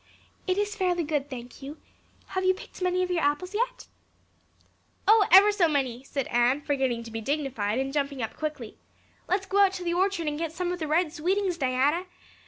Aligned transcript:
"It 0.47 0.57
is 0.57 0.75
fairly 0.75 1.03
good, 1.03 1.29
thank 1.29 1.61
you. 1.61 1.77
Have 2.29 2.43
you 2.43 2.55
picked 2.55 2.81
many 2.81 3.03
of 3.03 3.11
your 3.11 3.21
apples 3.21 3.53
yet?" 3.53 3.85
"Oh, 5.07 5.27
ever 5.31 5.51
so 5.51 5.67
many," 5.67 6.03
said 6.03 6.25
Anne 6.25 6.61
forgetting 6.61 7.03
to 7.03 7.11
be 7.11 7.21
dignified 7.21 7.77
and 7.77 7.93
jumping 7.93 8.19
up 8.23 8.35
quickly. 8.35 8.79
"Let's 9.27 9.45
go 9.45 9.59
out 9.63 9.73
to 9.73 9.83
the 9.83 9.93
orchard 9.93 10.25
and 10.27 10.39
get 10.39 10.53
some 10.53 10.71
of 10.71 10.79
the 10.79 10.87
Red 10.87 11.13
Sweetings, 11.13 11.59
Diana. 11.59 12.07